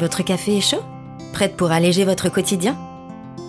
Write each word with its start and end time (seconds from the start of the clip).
Votre 0.00 0.22
café 0.22 0.56
est 0.56 0.62
chaud? 0.62 0.82
Prête 1.34 1.58
pour 1.58 1.72
alléger 1.72 2.06
votre 2.06 2.30
quotidien? 2.30 2.74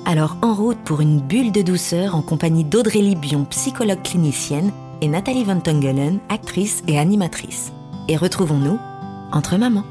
Alors 0.05 0.35
en 0.41 0.53
route 0.53 0.79
pour 0.83 0.99
une 0.99 1.21
bulle 1.21 1.53
de 1.53 1.61
douceur 1.61 2.13
en 2.13 2.21
compagnie 2.21 2.65
d'Audrey 2.65 2.99
Libion, 2.99 3.45
psychologue 3.45 4.03
clinicienne, 4.03 4.73
et 4.99 5.07
Nathalie 5.07 5.45
Van 5.45 5.61
Tongelen, 5.61 6.19
actrice 6.27 6.83
et 6.89 6.99
animatrice. 6.99 7.71
Et 8.09 8.17
retrouvons-nous 8.17 8.77
entre 9.31 9.55
mamans. 9.55 9.85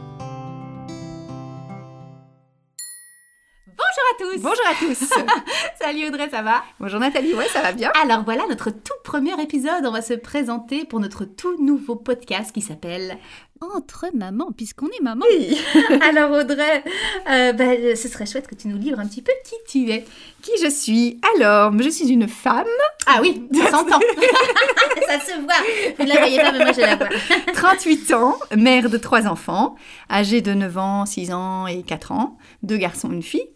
Bonjour 3.66 4.04
à 4.10 4.18
tous. 4.18 4.42
Bonjour 4.42 4.66
à 4.70 4.74
tous. 4.78 5.14
Salut 5.80 6.08
Audrey, 6.08 6.28
ça 6.28 6.42
va? 6.42 6.62
Bonjour 6.78 7.00
Nathalie, 7.00 7.32
ouais 7.32 7.48
ça 7.48 7.62
va 7.62 7.72
bien. 7.72 7.90
Alors 8.02 8.22
voilà 8.22 8.42
notre 8.50 8.68
tout 8.68 8.99
premier 9.10 9.42
épisode, 9.42 9.84
on 9.86 9.90
va 9.90 10.02
se 10.02 10.14
présenter 10.14 10.84
pour 10.84 11.00
notre 11.00 11.24
tout 11.24 11.60
nouveau 11.60 11.96
podcast 11.96 12.52
qui 12.52 12.60
s'appelle 12.60 13.18
Entre 13.60 14.06
mamans, 14.14 14.52
puisqu'on 14.56 14.86
est 14.86 15.02
maman. 15.02 15.24
Oui. 15.28 15.58
Alors 16.08 16.30
Audrey, 16.30 16.84
euh, 17.28 17.52
bah, 17.52 17.96
ce 17.96 18.06
serait 18.06 18.24
chouette 18.24 18.46
que 18.46 18.54
tu 18.54 18.68
nous 18.68 18.78
livres 18.78 19.00
un 19.00 19.08
petit 19.08 19.20
peu 19.20 19.32
qui 19.44 19.56
tu 19.66 19.90
es. 19.90 20.04
Qui 20.42 20.52
je 20.62 20.70
suis 20.70 21.20
Alors, 21.34 21.72
je 21.76 21.88
suis 21.88 22.08
une 22.08 22.28
femme, 22.28 22.68
Ah 23.08 23.18
oui, 23.20 23.48
ça 23.52 23.72
s'entend 23.72 23.98
Ça 25.08 25.18
se 25.18 25.40
voit 25.40 25.54
Vous 25.98 26.04
ne 26.04 26.08
la 26.08 26.18
voyez 26.18 26.38
pas, 26.38 26.52
mais 26.52 26.58
moi 26.60 26.72
je 26.72 26.80
la 26.80 26.94
vois. 26.94 27.08
38 27.52 28.12
ans, 28.12 28.38
mère 28.56 28.90
de 28.90 28.96
trois 28.96 29.26
enfants, 29.26 29.74
âgée 30.08 30.40
de 30.40 30.54
9 30.54 30.78
ans, 30.78 31.04
6 31.04 31.32
ans 31.32 31.66
et 31.66 31.82
4 31.82 32.12
ans, 32.12 32.38
deux 32.62 32.76
garçons, 32.76 33.10
une 33.10 33.24
fille. 33.24 33.48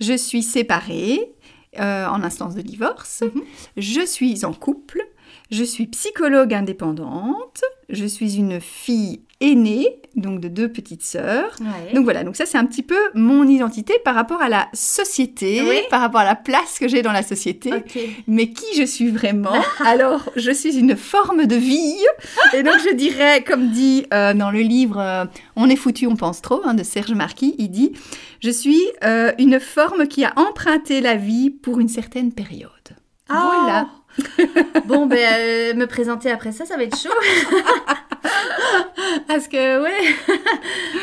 Je 0.00 0.16
suis 0.16 0.42
séparée, 0.42 1.32
euh, 1.80 2.06
en 2.06 2.22
instance 2.22 2.54
de 2.54 2.62
divorce. 2.62 3.22
Mhm. 3.22 3.42
Je 3.76 4.04
suis 4.04 4.44
en 4.44 4.52
couple. 4.52 5.00
Je 5.50 5.64
suis 5.64 5.86
psychologue 5.86 6.54
indépendante. 6.54 7.62
Je 7.88 8.04
suis 8.04 8.36
une 8.36 8.60
fille 8.60 9.20
aînée, 9.40 10.00
donc 10.14 10.40
de 10.40 10.48
deux 10.48 10.68
petites 10.70 11.02
sœurs. 11.02 11.54
Ouais. 11.60 11.92
Donc 11.92 12.04
voilà, 12.04 12.24
donc 12.24 12.36
ça 12.36 12.46
c'est 12.46 12.56
un 12.56 12.64
petit 12.64 12.82
peu 12.82 12.96
mon 13.14 13.46
identité 13.46 13.94
par 14.04 14.14
rapport 14.14 14.40
à 14.40 14.48
la 14.48 14.68
société, 14.72 15.62
Oui. 15.68 15.80
par 15.90 16.00
rapport 16.00 16.22
à 16.22 16.24
la 16.24 16.34
place 16.34 16.78
que 16.78 16.88
j'ai 16.88 17.02
dans 17.02 17.12
la 17.12 17.22
société. 17.22 17.70
Mais 18.26 18.50
qui 18.50 18.64
je 18.76 18.84
suis 18.84 19.10
vraiment? 19.10 19.52
Alors, 19.84 20.30
je 20.36 20.50
suis 20.50 20.78
une 20.78 20.96
forme 20.96 21.46
de 21.46 21.56
vie. 21.56 21.96
Et 22.54 22.62
donc, 22.62 22.76
je 22.88 22.94
dirais, 22.94 23.44
comme 23.44 23.70
dit 23.70 24.06
euh, 24.14 24.32
dans 24.32 24.50
le 24.50 24.60
livre 24.60 24.98
euh, 24.98 25.24
On 25.54 25.68
est 25.68 25.76
foutu, 25.76 26.06
on 26.06 26.16
pense 26.16 26.40
trop, 26.40 26.62
hein, 26.64 26.74
de 26.74 26.82
Serge 26.82 27.12
Marquis, 27.12 27.54
il 27.58 27.70
dit 27.70 27.92
Je 28.42 28.50
suis 28.50 28.82
euh, 29.04 29.32
une 29.38 29.60
forme 29.60 30.06
qui 30.08 30.24
a 30.24 30.32
emprunté 30.36 31.00
la 31.00 31.16
vie 31.16 31.50
pour 31.50 31.78
une 31.80 31.88
certaine 31.88 32.32
période. 32.32 32.70
Voilà. 33.28 33.88
Bon, 34.86 35.04
ben, 35.06 35.76
me 35.76 35.86
présenter 35.86 36.30
après 36.30 36.52
ça, 36.52 36.64
ça 36.64 36.76
va 36.76 36.84
être 36.84 36.96
chaud. 36.96 37.10
Parce 39.26 39.48
que, 39.48 39.82
ouais. 39.82 40.14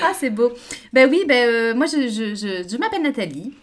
ah, 0.03 0.13
c'est 0.13 0.29
beau. 0.29 0.51
Ben 0.91 1.09
oui, 1.09 1.23
ben, 1.27 1.47
euh, 1.49 1.75
moi, 1.75 1.85
je, 1.85 2.07
je, 2.07 2.35
je, 2.35 2.67
je 2.67 2.77
m'appelle 2.77 3.01
Nathalie. 3.01 3.53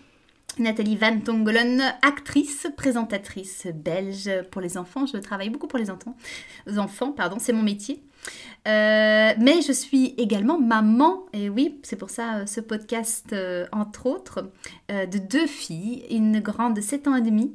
Nathalie 0.58 0.96
Van 0.96 1.18
Tongelen, 1.20 1.94
actrice, 2.02 2.66
présentatrice 2.76 3.66
belge 3.72 4.30
pour 4.50 4.60
les 4.60 4.76
enfants. 4.76 5.06
Je 5.06 5.16
travaille 5.18 5.48
beaucoup 5.48 5.68
pour 5.68 5.78
les 5.78 5.90
enfants. 5.90 6.16
Enfants, 6.76 7.12
pardon, 7.12 7.36
c'est 7.38 7.52
mon 7.52 7.62
métier. 7.62 8.02
Euh, 8.68 9.32
mais 9.38 9.62
je 9.62 9.72
suis 9.72 10.14
également 10.18 10.58
maman, 10.60 11.24
et 11.32 11.48
oui, 11.48 11.78
c'est 11.82 11.96
pour 11.96 12.10
ça 12.10 12.34
euh, 12.36 12.46
ce 12.46 12.60
podcast, 12.60 13.26
euh, 13.32 13.66
entre 13.72 14.06
autres, 14.06 14.50
de 14.90 15.18
deux 15.18 15.46
filles, 15.46 16.04
une 16.10 16.40
grande 16.40 16.74
de 16.74 16.80
7 16.80 17.08
ans 17.08 17.16
et 17.16 17.22
demi, 17.22 17.54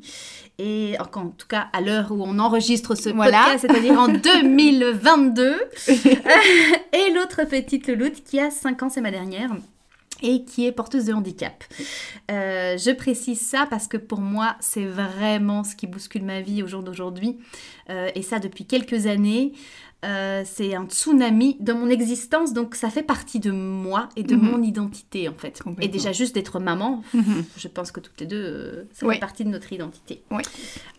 et 0.57 0.95
en, 0.99 1.19
en 1.19 1.27
tout 1.29 1.47
cas 1.47 1.67
à 1.73 1.81
l'heure 1.81 2.11
où 2.11 2.23
on 2.23 2.39
enregistre 2.39 2.95
ce 2.95 3.09
Voilà. 3.09 3.39
podcast, 3.43 3.67
c'est-à-dire 3.67 3.99
en 3.99 4.07
2022, 4.87 5.55
et 5.87 7.13
l'autre 7.13 7.43
petite 7.47 7.87
louloute 7.87 8.23
qui 8.23 8.39
a 8.39 8.49
5 8.49 8.83
ans, 8.83 8.89
c'est 8.89 9.01
ma 9.01 9.11
dernière. 9.11 9.51
Et 10.23 10.45
qui 10.45 10.65
est 10.65 10.71
porteuse 10.71 11.05
de 11.05 11.13
handicap. 11.13 11.61
Euh, 12.31 12.77
je 12.77 12.91
précise 12.91 13.41
ça 13.41 13.67
parce 13.69 13.89
que 13.89 13.97
pour 13.97 14.21
moi, 14.21 14.55
c'est 14.61 14.85
vraiment 14.85 15.65
ce 15.65 15.75
qui 15.75 15.87
bouscule 15.87 16.23
ma 16.23 16.39
vie 16.39 16.63
au 16.63 16.67
jour 16.67 16.83
d'aujourd'hui. 16.83 17.37
Euh, 17.89 18.09
et 18.15 18.21
ça 18.21 18.39
depuis 18.39 18.65
quelques 18.65 19.07
années. 19.07 19.51
Euh, 20.05 20.43
c'est 20.45 20.75
un 20.75 20.85
tsunami 20.85 21.57
de 21.59 21.73
mon 21.73 21.89
existence, 21.89 22.53
donc 22.53 22.75
ça 22.75 22.89
fait 22.89 23.01
partie 23.03 23.39
de 23.39 23.49
moi 23.51 24.09
et 24.15 24.23
de 24.23 24.35
Mhm. 24.35 24.41
mon 24.51 24.61
identité 24.61 25.27
en 25.27 25.33
fait. 25.33 25.61
Et 25.81 25.87
déjà 25.87 26.11
juste 26.11 26.35
d'être 26.35 26.59
maman, 26.59 27.01
je 27.57 27.67
pense 27.67 27.91
que 27.91 27.99
toutes 27.99 28.19
les 28.21 28.27
deux, 28.27 28.37
euh, 28.43 28.83
ça 28.93 29.05
Oui. 29.07 29.15
fait 29.15 29.19
partie 29.19 29.43
de 29.45 29.49
notre 29.49 29.73
identité. 29.73 30.21
Oui. 30.31 30.43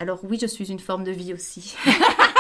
Alors 0.00 0.18
oui, 0.24 0.38
je 0.40 0.46
suis 0.46 0.70
une 0.72 0.80
forme 0.80 1.04
de 1.04 1.12
vie 1.12 1.32
aussi. 1.32 1.76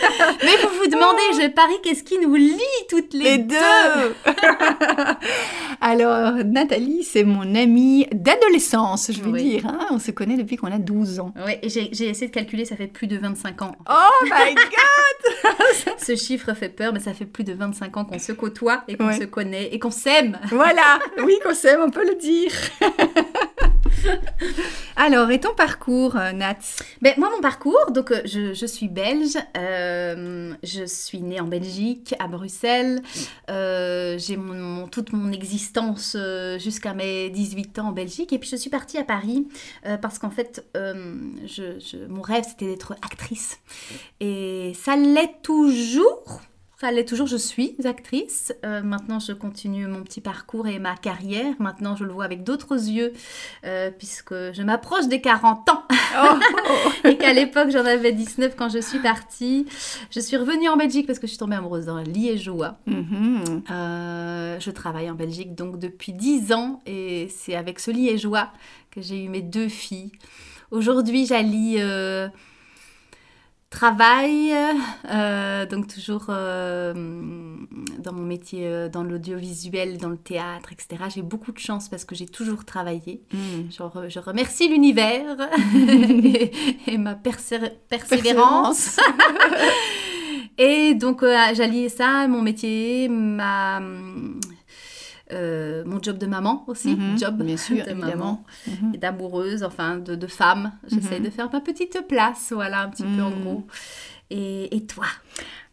Mais 0.44 0.56
vous 0.62 0.68
vous 0.78 0.86
demandez, 0.88 1.22
je 1.42 1.48
parie, 1.50 1.74
qu'est-ce 1.82 2.02
qui 2.02 2.18
nous 2.18 2.34
lie 2.34 2.58
toutes 2.88 3.12
les, 3.14 3.36
Les 3.36 3.38
deux 3.38 3.56
Alors, 5.80 6.32
Nathalie, 6.44 7.04
c'est 7.04 7.24
mon 7.24 7.54
amie 7.54 8.06
d'adolescence, 8.12 9.10
je 9.12 9.20
veux 9.22 9.30
Oui. 9.30 9.42
dire. 9.42 9.66
hein. 9.66 9.86
On 9.90 9.98
se 9.98 10.10
connaît 10.10 10.36
depuis 10.36 10.56
qu'on 10.56 10.70
a 10.72 10.78
12 10.78 11.20
ans. 11.20 11.32
Et 11.62 11.68
j'ai 11.68 11.88
j'ai 11.92 12.08
essayé 12.08 12.28
de 12.28 12.32
calculer, 12.34 12.64
ça 12.64 12.76
fait 12.76 12.86
plus 12.86 13.06
de 13.06 13.16
25 13.18 13.62
ans. 13.62 13.76
Oh 13.88 14.24
my 14.24 14.54
god 14.54 15.94
Ce 15.98 16.16
chiffre 16.16 16.52
fait 16.54 16.68
peur, 16.68 16.92
mais 16.92 17.00
ça 17.00 17.12
fait 17.14 17.24
plus 17.26 17.44
de 17.44 17.52
25 17.54 17.96
ans 17.96 18.04
qu'on 18.04 18.18
se 18.18 18.32
côtoie 18.32 18.82
et 18.88 18.96
qu'on 18.96 19.06
Ouais. 19.08 19.18
se 19.18 19.24
connaît 19.24 19.68
et 19.72 19.78
qu'on 19.78 19.90
s'aime. 19.90 20.38
Voilà, 20.50 20.98
oui 21.24 21.38
qu'on 21.44 21.54
s'aime, 21.54 21.80
on 21.82 21.90
peut 21.90 22.06
le 22.06 22.14
dire. 22.16 22.52
Alors, 25.02 25.30
et 25.30 25.40
ton 25.40 25.54
parcours, 25.54 26.16
euh, 26.16 26.32
Nat? 26.32 26.58
Ben, 27.00 27.14
moi, 27.16 27.30
mon 27.34 27.40
parcours, 27.40 27.90
donc 27.90 28.10
euh, 28.10 28.20
je, 28.26 28.66
suis 28.66 28.86
belge, 28.86 29.38
euh, 29.56 30.52
je 30.62 30.84
suis 30.84 31.22
née 31.22 31.40
en 31.40 31.46
Belgique, 31.46 32.14
à 32.18 32.28
Bruxelles. 32.28 33.00
J'ai 33.48 34.36
mon, 34.36 34.88
toute 34.88 35.14
mon 35.14 35.32
existence 35.32 36.18
jusqu'à 36.58 36.92
mes 36.92 37.30
18 37.30 37.78
ans 37.78 37.88
en 37.88 37.92
Belgique. 37.92 38.34
Et 38.34 38.38
puis, 38.38 38.50
je 38.50 38.56
suis 38.56 38.68
partie 38.68 38.98
à 38.98 39.04
Paris 39.04 39.48
parce 40.02 40.18
qu'en 40.18 40.28
fait, 40.28 40.70
mon 40.74 42.20
rêve, 42.20 42.44
c'était 42.46 42.66
d'être 42.66 42.92
actrice. 43.00 43.58
Et 44.20 44.74
ça 44.74 44.96
l'est 44.96 45.40
toujours. 45.42 46.42
L'est 46.90 47.04
toujours, 47.04 47.26
je 47.26 47.36
suis 47.36 47.76
actrice. 47.84 48.54
Euh, 48.64 48.82
maintenant, 48.82 49.20
je 49.20 49.32
continue 49.32 49.86
mon 49.86 50.02
petit 50.02 50.20
parcours 50.22 50.66
et 50.66 50.78
ma 50.78 50.96
carrière. 50.96 51.54
Maintenant, 51.58 51.94
je 51.94 52.04
le 52.04 52.12
vois 52.12 52.24
avec 52.24 52.42
d'autres 52.42 52.72
yeux, 52.72 53.12
euh, 53.64 53.90
puisque 53.96 54.32
je 54.32 54.62
m'approche 54.62 55.06
des 55.06 55.20
40 55.20 55.68
ans 55.68 55.82
et 57.04 57.16
qu'à 57.16 57.32
l'époque 57.32 57.70
j'en 57.70 57.84
avais 57.84 58.12
19 58.12 58.56
quand 58.56 58.70
je 58.70 58.78
suis 58.78 58.98
partie. 58.98 59.66
Je 60.10 60.20
suis 60.20 60.36
revenue 60.36 60.68
en 60.68 60.76
Belgique 60.76 61.06
parce 61.06 61.18
que 61.18 61.26
je 61.26 61.32
suis 61.32 61.38
tombée 61.38 61.56
amoureuse 61.56 61.86
d'un 61.86 62.02
liégeois. 62.02 62.78
Mhm. 62.86 63.62
Euh, 63.70 64.58
je 64.58 64.70
travaille 64.70 65.10
en 65.10 65.14
Belgique 65.14 65.54
donc 65.54 65.78
depuis 65.78 66.12
10 66.12 66.52
ans 66.52 66.80
et 66.86 67.28
c'est 67.28 67.54
avec 67.54 67.78
ce 67.78 67.90
liégeois 67.90 68.48
que 68.90 69.00
j'ai 69.00 69.22
eu 69.22 69.28
mes 69.28 69.42
deux 69.42 69.68
filles. 69.68 70.12
Aujourd'hui 70.70 71.26
j'allie 71.26 71.78
travail, 73.70 74.52
euh, 75.08 75.64
donc 75.64 75.86
toujours 75.86 76.26
euh, 76.28 76.92
dans 78.00 78.12
mon 78.12 78.24
métier 78.24 78.66
euh, 78.66 78.88
dans 78.88 79.04
l'audiovisuel, 79.04 79.96
dans 79.98 80.08
le 80.08 80.16
théâtre, 80.16 80.72
etc. 80.72 81.04
J'ai 81.14 81.22
beaucoup 81.22 81.52
de 81.52 81.58
chance 81.58 81.88
parce 81.88 82.04
que 82.04 82.14
j'ai 82.16 82.26
toujours 82.26 82.64
travaillé. 82.64 83.22
Mhm. 83.32 83.68
Je, 83.70 83.82
re- 83.82 84.08
je 84.10 84.18
remercie 84.18 84.68
l'univers 84.68 85.36
et, 85.74 86.52
et 86.88 86.98
ma 86.98 87.14
persévérance. 87.14 88.98
et 90.58 90.94
donc, 90.94 91.24
j'alliais 91.54 91.88
ça, 91.88 92.26
mon 92.26 92.42
métier, 92.42 93.08
ma, 93.08 93.80
euh, 95.32 95.82
mon 95.86 96.02
job 96.02 96.18
de 96.18 96.26
maman 96.26 96.64
aussi, 96.66 96.96
Mhm. 96.96 97.18
job 97.18 97.42
Bien 97.42 97.56
sûr, 97.56 97.84
de 97.86 97.92
maman, 97.94 98.44
d'amoureuse, 98.94 99.62
enfin 99.62 99.96
de, 99.98 100.14
de 100.14 100.26
femme. 100.26 100.72
J'essaie 100.88 101.18
Mhm. 101.20 101.26
de 101.26 101.30
faire 101.30 101.48
ma 101.52 101.60
petite 101.60 102.06
place, 102.08 102.52
voilà, 102.52 102.82
un 102.82 102.88
petit 102.88 103.02
peu 103.04 103.22
en 103.22 103.30
Mhm. 103.30 103.42
gros. 103.42 103.66
Et, 104.32 104.76
et 104.76 104.86
toi? 104.86 105.06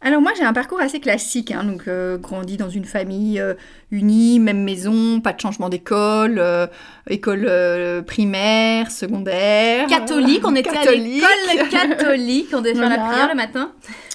Alors 0.01 0.21
moi 0.21 0.31
j'ai 0.37 0.43
un 0.43 0.53
parcours 0.53 0.79
assez 0.79 0.99
classique, 0.99 1.51
hein, 1.51 1.63
donc 1.63 1.87
euh, 1.87 2.17
grandi 2.17 2.55
dans 2.57 2.69
une 2.69 2.85
famille 2.85 3.39
euh, 3.39 3.53
unie, 3.91 4.39
même 4.39 4.63
maison, 4.63 5.21
pas 5.21 5.33
de 5.33 5.39
changement 5.39 5.69
d'école, 5.69 6.37
euh, 6.39 6.65
école 7.09 7.49
primaire, 8.05 8.89
secondaire. 8.91 9.87
Catholique, 9.87 10.41
on 10.45 10.55
était 10.55 10.69
Catholique. 10.71 11.23
à 11.23 11.53
l'école 11.53 11.69
catholique, 11.69 12.47
on 12.53 12.61
devait 12.61 12.75
faire 12.75 12.89
la 12.89 12.97
prière 12.99 13.27
le 13.29 13.35
matin. 13.35 13.71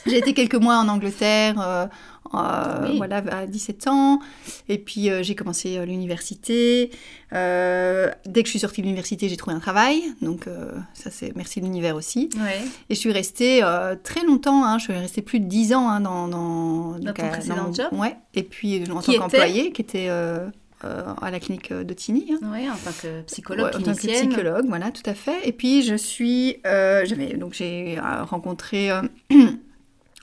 J'ai 0.06 0.18
été 0.18 0.34
quelques 0.34 0.54
mois 0.56 0.76
en 0.76 0.88
Angleterre, 0.88 1.88
euh, 2.34 2.88
Oui. 2.90 2.96
voilà, 2.96 3.22
à 3.30 3.46
17 3.46 3.86
ans. 3.88 4.20
Et 4.68 4.78
puis 4.78 5.10
euh, 5.10 5.22
j'ai 5.22 5.34
commencé 5.34 5.76
euh, 5.78 5.84
l'université. 5.84 6.90
Dès 7.32 8.42
que 8.42 8.46
je 8.46 8.50
suis 8.50 8.58
sortie 8.58 8.80
de 8.82 8.86
l'université, 8.86 9.28
j'ai 9.28 9.36
trouvé 9.36 9.56
un 9.56 9.60
travail. 9.60 10.02
Donc 10.20 10.46
ça 10.94 11.10
c'est 11.10 11.34
merci 11.36 11.60
l'univers 11.60 11.96
aussi. 11.96 12.28
Ouais. 12.36 12.60
Et 12.90 12.94
je 12.94 13.00
suis 13.00 13.12
restée 13.12 13.62
très 14.02 14.24
longtemps, 14.24 14.64
hein, 14.64 14.78
je 14.78 14.84
suis 14.84 14.92
restée 14.92 15.22
plus 15.22 15.40
de 15.40 15.46
10 15.46 15.74
ans 15.74 15.88
hein, 15.88 16.00
dans, 16.00 16.28
dans, 16.28 16.98
donc, 16.98 17.16
ton 17.16 17.24
à- 17.24 17.28
précédent 17.28 17.72
job 17.72 17.88
Ouais, 17.92 18.16
et 18.34 18.42
puis 18.42 18.82
en 18.90 19.00
Qui 19.00 19.14
tant 19.14 19.22
qu'employée, 19.22 19.72
qui 19.72 19.82
était 19.82 20.08
à 20.08 21.30
la 21.30 21.38
clinique 21.40 21.72
de 21.72 21.94
Tigny. 21.94 22.32
hein. 22.32 22.38
Oui, 22.52 22.68
en 22.68 22.74
tant 22.74 22.90
que 23.02 23.22
psychologue, 23.22 23.66
Ouais, 23.66 23.76
en 23.76 23.82
tant 23.82 23.94
que 23.94 24.00
psychologue, 24.00 24.66
voilà, 24.68 24.90
tout 24.90 25.08
à 25.08 25.14
fait. 25.14 25.38
Et 25.44 25.52
puis 25.52 25.82
je 25.82 25.94
suis, 25.94 26.56
euh, 26.66 27.04
donc 27.36 27.54
j'ai 27.54 27.98
rencontré 28.00 28.90
euh, 28.90 29.02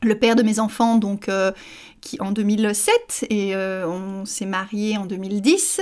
le 0.04 0.16
père 0.16 0.36
de 0.36 0.44
mes 0.44 0.60
enfants, 0.60 0.96
donc 0.96 1.28
euh, 1.30 1.52
qui, 2.02 2.18
en 2.22 2.32
2007 2.32 3.26
et 3.30 3.56
euh, 3.56 3.86
on 3.88 4.26
s'est 4.26 4.46
marié 4.46 4.98
en 4.98 5.06
2010. 5.06 5.82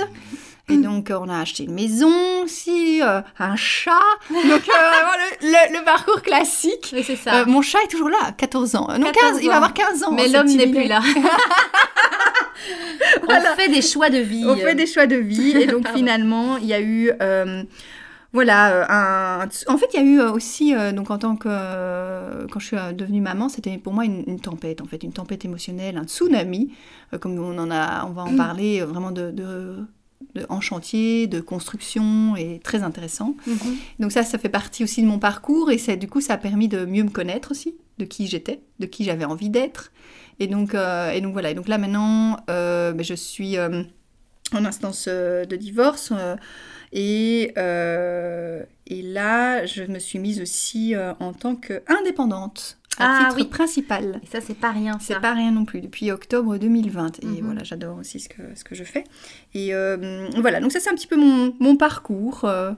Et 0.70 0.76
donc, 0.76 1.10
euh, 1.10 1.18
on 1.22 1.30
a 1.30 1.38
acheté 1.40 1.64
une 1.64 1.72
maison 1.72 2.12
aussi, 2.44 3.00
euh, 3.00 3.22
un 3.38 3.56
chat. 3.56 3.92
Donc, 4.30 4.66
le, 5.40 5.46
le- 5.46 5.78
le 5.78 5.82
parcours 5.84 6.20
classique. 6.20 6.90
Oui, 6.92 7.02
c'est 7.06 7.16
ça. 7.16 7.46
Mon 7.46 7.62
chat 7.62 7.78
est 7.84 7.88
toujours 7.88 8.10
là, 8.10 8.32
14 8.36 8.74
ans. 8.74 8.88
Non, 8.98 9.06
14 9.06 9.14
15, 9.34 9.38
il 9.42 9.48
va 9.48 9.56
avoir 9.56 9.72
15 9.72 10.02
ans. 10.02 10.12
Mais 10.12 10.28
l'homme 10.28 10.46
n'est 10.48 10.66
plus 10.66 10.84
là. 10.86 11.00
Voilà. 13.24 13.52
On 13.52 13.56
fait 13.56 13.68
des 13.68 13.82
choix 13.82 14.10
de 14.10 14.18
vie. 14.18 14.44
On 14.46 14.56
fait 14.56 14.74
des 14.74 14.86
choix 14.86 15.06
de 15.06 15.16
vie. 15.16 15.52
Et 15.56 15.66
donc, 15.66 15.88
finalement, 15.94 16.56
il 16.58 16.66
y 16.66 16.74
a 16.74 16.80
eu. 16.80 17.12
Voilà, 18.32 18.72
euh, 18.72 18.84
un... 19.44 19.48
en 19.72 19.78
fait, 19.78 19.86
il 19.94 19.96
y 19.96 20.02
a 20.02 20.06
eu 20.06 20.20
euh, 20.20 20.32
aussi, 20.32 20.74
euh, 20.74 20.92
donc 20.92 21.10
en 21.10 21.18
tant 21.18 21.36
que, 21.36 21.48
euh, 21.50 22.46
quand 22.50 22.60
je 22.60 22.66
suis 22.66 22.76
devenue 22.94 23.20
maman, 23.22 23.48
c'était 23.48 23.78
pour 23.78 23.92
moi 23.94 24.04
une, 24.04 24.22
une 24.26 24.38
tempête, 24.40 24.80
en 24.82 24.84
fait, 24.84 25.02
une 25.02 25.12
tempête 25.12 25.44
émotionnelle, 25.44 25.96
un 25.96 26.04
tsunami, 26.04 26.72
euh, 27.14 27.18
comme 27.18 27.38
on 27.38 27.56
en 27.58 27.70
a, 27.70 28.04
on 28.06 28.10
va 28.12 28.24
en 28.24 28.36
parler, 28.36 28.80
euh, 28.82 28.86
vraiment 28.86 29.12
de, 29.12 29.30
de, 29.30 29.76
de- 30.34 30.46
en 30.50 30.60
chantier, 30.60 31.26
de 31.26 31.40
construction, 31.40 32.36
et 32.36 32.60
très 32.62 32.82
intéressant. 32.82 33.34
Mhm. 33.46 33.76
Donc 34.00 34.12
ça, 34.12 34.22
ça 34.24 34.36
fait 34.38 34.50
partie 34.50 34.84
aussi 34.84 35.00
de 35.02 35.06
mon 35.06 35.18
parcours 35.18 35.70
et 35.70 35.78
c'est 35.78 35.96
du 35.96 36.06
coup 36.08 36.20
ça 36.20 36.34
a 36.34 36.38
permis 36.38 36.68
de 36.68 36.84
mieux 36.84 37.04
me 37.04 37.10
connaître 37.10 37.50
aussi, 37.52 37.76
de 37.98 38.04
qui 38.04 38.26
j'étais, 38.26 38.60
de 38.78 38.84
qui 38.86 39.04
j'avais 39.04 39.24
envie 39.24 39.48
d'être. 39.48 39.90
Et 40.38 40.46
donc 40.48 40.74
et 40.74 41.20
donc 41.20 41.32
voilà. 41.32 41.50
Et 41.50 41.54
donc 41.54 41.66
là 41.66 41.78
maintenant, 41.78 42.36
ben, 42.46 43.02
je 43.02 43.14
suis 43.14 43.56
en 43.58 44.64
instance 44.64 45.08
de 45.08 45.56
divorce 45.56 46.12
et 46.92 47.52
euh, 47.58 48.62
et 48.86 49.02
là 49.02 49.66
je 49.66 49.82
me 49.84 49.98
suis 49.98 50.18
mise 50.18 50.40
aussi 50.40 50.94
euh, 50.94 51.12
en 51.20 51.32
tant 51.32 51.54
qu'indépendante 51.56 52.78
à 53.00 53.04
Ah 53.04 53.28
titre 53.28 53.42
oui. 53.42 53.48
principal. 53.48 54.20
Et 54.24 54.26
ça, 54.26 54.40
c'est 54.40 54.58
pas 54.58 54.72
rien. 54.72 54.98
C'est 55.00 55.20
pas 55.20 55.32
rien 55.32 55.52
non 55.52 55.64
plus, 55.64 55.80
depuis 55.80 56.10
octobre 56.10 56.56
2020. 56.58 57.22
Et 57.22 57.26
Mhm. 57.26 57.40
voilà, 57.44 57.62
j'adore 57.62 57.96
aussi 57.98 58.18
ce 58.18 58.28
que, 58.28 58.42
ce 58.56 58.64
que 58.64 58.74
je 58.74 58.82
fais. 58.82 59.04
Et 59.54 59.72
euh, 59.72 60.28
voilà, 60.38 60.58
donc 60.60 60.72
ça 60.72 60.80
c'est 60.80 60.90
un 60.90 60.94
petit 60.96 61.06
peu 61.06 61.14
mon, 61.16 61.54
mon 61.60 61.76
parcours. 61.76 62.44
euh, 62.44 62.72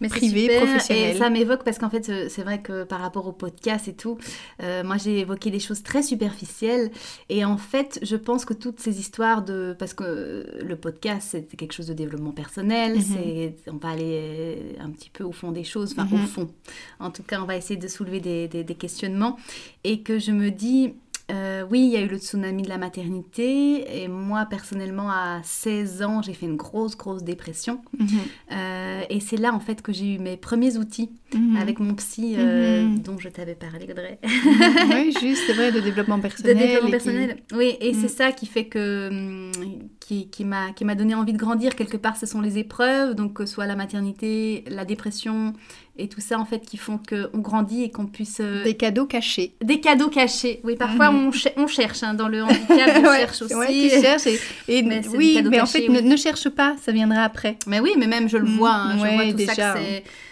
Mais 0.00 0.08
privé, 0.08 0.42
super, 0.42 0.62
professionnel. 0.64 1.14
Et 1.16 1.18
ça 1.18 1.30
m'évoque 1.30 1.62
parce 1.64 1.78
qu'en 1.78 1.88
fait, 1.90 2.08
euh, 2.08 2.26
c'est 2.28 2.42
vrai 2.42 2.60
que 2.60 2.82
par 2.84 3.00
rapport 3.00 3.26
au 3.28 3.32
podcast 3.32 3.86
et 3.86 3.94
tout, 3.94 4.18
euh, 4.62 4.82
moi 4.82 4.96
j'ai 4.96 5.20
évoqué 5.20 5.50
des 5.50 5.60
choses 5.60 5.82
très 5.84 6.02
superficielles. 6.02 6.90
Et 7.28 7.44
en 7.44 7.56
fait, 7.56 8.00
je 8.02 8.16
pense 8.16 8.44
que 8.44 8.52
toutes 8.54 8.80
ces 8.80 8.98
histoires 8.98 9.42
de. 9.42 9.76
Parce 9.78 9.94
que 9.94 10.02
euh, 10.04 10.44
le 10.64 10.76
podcast, 10.76 11.28
c'est 11.30 11.56
quelque 11.56 11.72
chose 11.72 11.86
de 11.86 11.94
développement 11.94 12.32
personnel. 12.32 12.96
Mhm. 12.96 13.02
c'est 13.02 13.54
On 13.70 13.76
va 13.76 13.90
aller 13.90 14.76
un 14.80 14.90
petit 14.90 15.10
peu 15.10 15.22
au 15.24 15.32
fond 15.32 15.52
des 15.52 15.64
choses, 15.64 15.92
enfin 15.96 16.04
Mhm. 16.16 16.24
au 16.24 16.26
fond. 16.26 16.50
En 16.98 17.10
tout 17.10 17.22
cas, 17.22 17.40
on 17.40 17.46
va 17.46 17.56
essayer 17.56 17.78
de 17.78 17.88
soulever 17.88 18.20
des, 18.20 18.48
des- 18.48 18.64
des 18.64 18.74
questionnements. 18.74 19.36
Et 19.84 20.00
que 20.02 20.18
je 20.18 20.32
me 20.32 20.50
dis. 20.50 20.94
Euh, 21.30 21.64
oui, 21.70 21.80
il 21.80 21.90
y 21.90 21.96
a 21.96 22.00
eu 22.00 22.08
le 22.08 22.18
tsunami 22.18 22.62
de 22.62 22.68
la 22.68 22.78
maternité 22.78 24.02
et 24.02 24.08
moi 24.08 24.44
personnellement 24.46 25.08
à 25.10 25.40
16 25.44 26.02
ans 26.02 26.20
j'ai 26.22 26.34
fait 26.34 26.46
une 26.46 26.56
grosse 26.56 26.96
grosse 26.96 27.22
dépression 27.22 27.80
mhm, 27.98 28.06
euh, 28.52 29.02
et 29.08 29.20
c'est 29.20 29.36
là 29.36 29.54
en 29.54 29.60
fait 29.60 29.82
que 29.82 29.92
j'ai 29.92 30.14
eu 30.14 30.18
mes 30.18 30.36
premiers 30.36 30.76
outils 30.78 31.10
mhm. 31.34 31.56
avec 31.56 31.78
mon 31.78 31.94
psy 31.94 32.34
euh, 32.36 32.82
Mhm. 32.82 32.98
dont 33.00 33.18
je 33.18 33.28
t'avais 33.28 33.54
parlé, 33.54 33.86
Audrey. 33.90 34.18
oui, 34.24 35.14
juste, 35.20 35.42
c'est 35.46 35.52
vrai, 35.52 35.70
de 35.72 35.80
développement 35.80 36.16
De 36.16 36.22
personnel. 36.22 36.56
développement 36.58 36.80
et 36.80 36.84
qui- 36.86 36.90
personnel. 36.90 37.36
Oui, 37.54 37.76
et 37.80 37.94
c'est 37.94 38.08
ça 38.08 38.32
qui 38.32 38.46
fait 38.46 38.64
que. 38.66 39.08
hum, 39.10 39.52
qui, 40.00 40.28
qui 40.28 40.44
m'a 40.44 40.72
qui 40.72 40.84
m'a 40.84 40.96
donné 40.96 41.14
envie 41.14 41.32
de 41.32 41.38
grandir. 41.38 41.76
Quelque 41.76 41.96
part, 41.96 42.16
ce 42.16 42.26
sont 42.26 42.40
les 42.40 42.58
épreuves, 42.58 43.14
donc 43.14 43.34
que 43.34 43.46
ce 43.46 43.54
soit 43.54 43.66
la 43.66 43.76
maternité, 43.76 44.64
la 44.66 44.84
dépression 44.84 45.52
et 45.96 46.08
tout 46.08 46.20
ça 46.20 46.38
en 46.40 46.44
fait 46.44 46.60
qui 46.66 46.76
font 46.76 46.98
qu'on 46.98 47.38
grandit 47.38 47.84
et 47.84 47.90
qu'on 47.90 48.06
puisse. 48.06 48.40
Des 48.40 48.74
cadeaux 48.74 49.06
cachés. 49.06 49.54
Des 49.62 49.78
cadeaux 49.80 50.08
cachés. 50.08 50.60
Oui, 50.64 50.74
parfois. 50.76 51.10
On, 51.28 51.32
cher- 51.32 51.52
on 51.56 51.66
cherche 51.66 52.02
hein, 52.02 52.14
dans 52.14 52.28
le 52.28 52.42
handicap, 52.42 52.68
on 52.98 53.02
Ouais, 53.08 53.18
cherche 53.20 53.42
aussi. 53.42 53.54
ouais, 53.54 53.66
tu 53.68 53.88
cherches 54.00 54.26
et, 54.26 54.40
et- 54.68 54.82
Mais 54.82 55.02
oui, 55.08 55.42
mais 55.48 55.60
en 55.60 55.66
fait, 55.66 55.88
ne, 55.88 55.98
oui. 56.00 56.02
ne 56.04 56.16
cherche 56.16 56.48
pas, 56.48 56.74
ça 56.82 56.92
viendra 56.92 57.22
après. 57.22 57.56
Mais 57.66 57.80
oui, 57.80 57.92
mais 57.98 58.06
même 58.06 58.28
je 58.28 58.36
le 58.36 58.46
Mhm. 58.46 58.56
vois, 58.58 58.72
hein, 58.74 58.96
je 58.98 59.02
Ouais, 59.02 59.14
vois 59.14 59.24
tout 59.26 59.32
déjà, 59.32 59.54
ça 59.54 59.74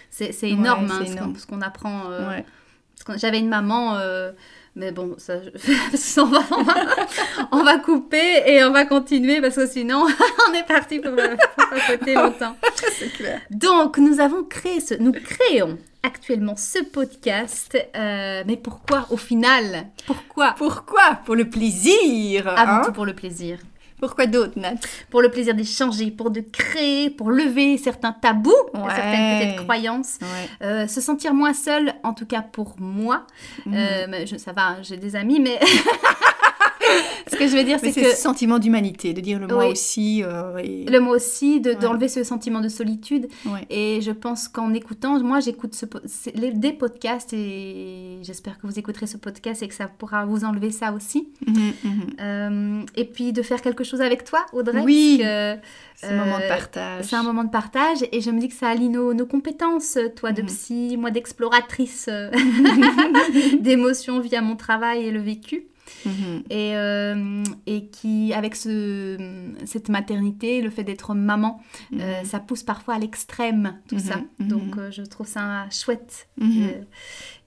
c'est- 0.09 0.43
énorme, 0.49 0.89
hein, 0.91 1.05
ce 1.37 1.45
qu'on- 1.45 1.61
apprend. 1.61 2.11
euh, 2.11 2.39
J'avais 3.17 3.39
une 3.39 3.49
maman, 3.49 3.95
euh, 3.97 4.31
mais 4.75 4.91
bon, 4.91 5.15
ça, 5.17 5.37
va, 6.17 6.39
on, 6.51 6.63
va, 6.63 6.75
on 7.51 7.63
va 7.63 7.77
couper 7.79 8.43
et 8.45 8.63
on 8.63 8.71
va 8.71 8.85
continuer 8.85 9.41
parce 9.41 9.55
que 9.55 9.65
sinon 9.67 10.05
on 10.49 10.53
est 10.53 10.67
parti 10.67 10.99
pour, 10.99 11.11
pour 11.15 11.69
papoter 11.69 12.13
longtemps. 12.13 12.55
C'est 12.99 13.11
clair. 13.11 13.41
Donc 13.49 13.97
nous 13.97 14.19
avons 14.19 14.43
créé 14.43 14.79
ce, 14.79 14.93
nous 14.93 15.11
créons 15.13 15.77
actuellement 16.03 16.55
ce 16.55 16.79
podcast, 16.83 17.77
euh, 17.95 18.43
mais 18.47 18.57
pourquoi 18.57 19.05
au 19.11 19.17
final? 19.17 19.87
Pourquoi? 20.05 20.53
Pourquoi? 20.57 21.19
Pour 21.25 21.35
le 21.35 21.49
plaisir. 21.49 22.47
Avant 22.47 22.71
hein? 22.73 22.81
tout 22.85 22.91
pour 22.91 23.05
le 23.05 23.13
plaisir. 23.13 23.59
Pourquoi 23.99 24.25
d'autres, 24.25 24.57
Nat? 24.59 24.73
Pour 25.11 25.21
le 25.21 25.29
plaisir 25.29 25.53
d'échanger, 25.53 26.09
pour 26.09 26.31
de 26.31 26.39
créer, 26.41 27.11
pour 27.11 27.29
lever 27.29 27.77
certains 27.77 28.11
tabous, 28.13 28.49
Ouais. 28.73 28.81
certaines 28.95 29.55
croyances. 29.57 30.17
Ouais. 30.21 30.65
Euh, 30.67 30.87
se 30.87 31.01
sentir 31.01 31.35
moins 31.35 31.53
seul, 31.53 31.93
en 32.03 32.15
tout 32.15 32.25
cas 32.25 32.41
pour 32.41 32.73
moi. 32.79 33.27
Mhm. 33.67 33.73
Euh, 33.75 34.25
je- 34.25 34.37
ça 34.37 34.53
va, 34.53 34.81
j'ai 34.81 34.97
des 34.97 35.15
amis, 35.15 35.39
mais 35.39 35.59
ce 37.31 37.35
que 37.37 37.47
je 37.47 37.55
veux 37.57 37.63
dire, 37.63 37.79
c'est 37.79 37.91
c'est 37.91 38.01
que 38.01 38.09
ce 38.11 38.15
sentiment 38.17 38.59
d'humanité, 38.59 39.13
de 39.13 39.21
dire 39.21 39.39
le 39.39 39.47
moi 39.47 39.65
Oui. 39.65 39.71
aussi. 39.71 40.23
euh, 40.23 40.57
et- 40.63 40.85
le 40.85 40.99
mot 40.99 41.15
aussi, 41.15 41.59
de- 41.61 41.69
Ouais. 41.71 41.75
d'enlever 41.77 42.07
ce 42.07 42.23
sentiment 42.23 42.61
de 42.61 42.67
solitude. 42.69 43.27
Ouais. 43.45 43.65
Et 43.69 44.01
je 44.01 44.11
pense 44.11 44.47
qu'en 44.47 44.73
écoutant, 44.73 45.19
moi 45.21 45.39
j'écoute 45.39 45.73
ce, 45.73 45.85
des 46.53 46.73
podcasts 46.73 47.33
et 47.33 48.17
j'espère 48.21 48.59
que 48.59 48.67
vous 48.67 48.77
écouterez 48.77 49.07
ce 49.07 49.17
podcast 49.17 49.63
et 49.63 49.67
que 49.67 49.73
ça 49.73 49.87
pourra 49.87 50.25
vous 50.25 50.43
enlever 50.45 50.71
ça 50.71 50.91
aussi. 50.93 51.29
Mhm, 51.47 51.55
mhm. 51.83 52.01
Euh, 52.19 52.81
et 52.95 53.05
puis 53.05 53.33
de 53.33 53.41
faire 53.41 53.61
quelque 53.61 53.83
chose 53.83 54.01
avec 54.01 54.23
toi, 54.23 54.45
Audrey. 54.53 54.81
Oui. 54.83 55.17
que, 55.21 55.55
C'est 55.95 56.07
un 56.07 56.17
moment 56.25 56.39
de 56.39 56.43
Euh, 56.43 56.47
partage. 56.47 57.05
C'est 57.05 57.15
un 57.15 57.23
moment 57.23 57.43
de 57.43 57.49
partage 57.51 57.99
et 58.11 58.21
je 58.21 58.31
me 58.31 58.39
dis 58.39 58.47
que 58.47 58.55
ça 58.55 58.69
allie 58.69 58.89
nos, 58.89 59.13
nos 59.13 59.27
compétences, 59.27 59.97
toi 60.15 60.31
de 60.31 60.41
Mhm. 60.41 60.47
psy, 60.47 60.97
moi 60.97 61.11
d'exploratrice 61.11 62.09
d'émotions 63.59 64.19
via 64.19 64.41
mon 64.41 64.55
travail 64.55 65.05
et 65.05 65.11
le 65.11 65.19
vécu. 65.21 65.65
Mhm. 66.05 66.43
Et, 66.49 66.75
euh, 66.75 67.43
et 67.67 67.85
qui, 67.87 68.33
avec 68.33 68.55
ce, 68.55 69.17
cette 69.65 69.89
maternité, 69.89 70.61
le 70.61 70.69
fait 70.69 70.83
d'être 70.83 71.13
maman, 71.13 71.61
euh, 71.93 72.19
Mhm. 72.21 72.25
ça 72.25 72.39
pousse 72.39 72.63
parfois 72.63 72.95
à 72.95 72.99
l'extrême, 72.99 73.79
tout 73.87 73.95
Mhm, 73.95 74.01
ça. 74.01 74.15
Donc 74.39 74.77
euh, 74.77 74.89
je 74.91 75.03
trouve 75.03 75.27
ça 75.27 75.67
chouette 75.69 76.27
euh, 76.41 76.81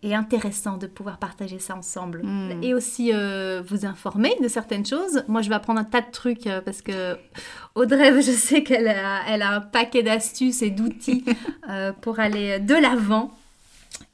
et 0.03 0.15
intéressant 0.15 0.77
de 0.77 0.87
pouvoir 0.87 1.19
partager 1.19 1.59
ça 1.59 1.75
ensemble. 1.77 2.23
Et 2.63 2.75
aussi 2.75 3.11
euh, 3.13 3.63
vous 3.67 3.87
informer 3.87 4.35
de 4.43 4.49
certaines 4.49 4.85
choses. 4.87 5.25
Moi, 5.29 5.41
je 5.43 5.49
vais 5.49 5.55
apprendre 5.55 5.81
un 5.81 5.85
tas 5.85 6.03
de 6.03 6.11
trucs 6.13 6.47
euh, 6.47 6.61
parce 6.61 6.83
que 6.83 7.17
Audrey, 7.75 8.13
je 8.23 8.31
sais 8.31 8.63
qu'elle 8.63 8.89
a, 8.89 9.21
elle 9.29 9.43
a 9.43 9.53
un 9.57 9.61
paquet 9.61 10.03
d'astuces 10.03 10.63
et 10.63 10.71
d'outils 10.71 11.25
euh, 11.71 11.93
pour 11.93 12.21
aller 12.21 12.59
de 12.61 12.75
l'avant. 12.75 13.33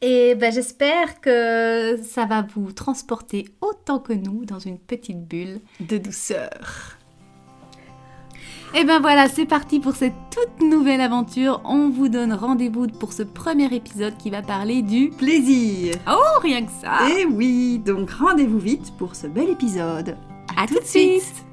Et 0.03 0.35
ben, 0.35 0.53
j'espère 0.53 1.21
que 1.21 1.99
ça 2.03 2.25
va 2.25 2.47
vous 2.55 2.73
transporter 2.73 3.47
autant 3.61 3.99
que 3.99 4.13
nous 4.13 4.45
dans 4.45 4.59
une 4.59 4.79
petite 4.79 5.27
bulle. 5.27 5.61
De 5.81 5.99
douceur. 5.99 6.97
Et 8.73 8.85
ben 8.85 9.01
voilà, 9.01 9.29
c'est 9.29 9.47
parti 9.47 9.81
pour 9.81 9.97
cette 9.97 10.15
toute 10.31 10.65
nouvelle 10.65 11.01
aventure. 11.01 11.61
On 11.65 11.91
vous 11.91 12.09
donne 12.09 12.33
rendez-vous 12.33 12.87
pour 12.87 13.13
ce 13.13 13.25
premier 13.25 13.67
épisode 13.75 14.17
qui 14.17 14.31
va 14.31 14.43
parler 14.43 14.83
du 14.83 15.11
Plaisir 15.11 15.97
Oh, 16.09 16.39
rien 16.41 16.65
que 16.65 16.71
ça. 16.81 17.11
Et 17.11 17.25
oui, 17.25 17.81
donc 17.85 18.11
rendez-vous 18.13 18.61
vite 18.61 18.93
pour 18.97 19.17
ce 19.17 19.27
bel 19.27 19.49
épisode. 19.49 20.17
à 20.57 20.69
tout 20.69 20.79
de 20.79 20.85
suite. 20.85 21.45